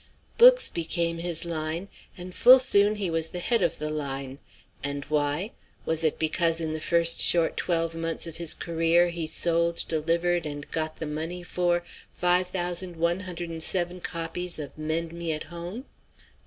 Books 0.39 0.67
became 0.67 1.19
his 1.19 1.45
line, 1.45 1.87
and 2.17 2.33
full 2.33 2.57
soon 2.57 2.95
he 2.95 3.11
was 3.11 3.27
the 3.27 3.37
head 3.39 3.61
of 3.61 3.77
the 3.77 3.91
line. 3.91 4.39
And 4.83 5.05
why? 5.05 5.51
Was 5.85 6.03
it 6.03 6.17
because 6.17 6.59
in 6.59 6.73
the 6.73 6.79
first 6.79 7.19
short 7.21 7.55
twelve 7.55 7.93
months 7.93 8.25
of 8.25 8.37
his 8.37 8.55
career 8.55 9.09
he 9.09 9.27
sold, 9.27 9.85
delivered, 9.87 10.47
and 10.47 10.71
got 10.71 10.97
the 10.97 11.05
money 11.05 11.43
for, 11.43 11.83
5107 12.13 13.99
copies 14.01 14.57
of 14.57 14.75
'Mend 14.75 15.13
me 15.13 15.33
at 15.33 15.43
Home'? 15.43 15.85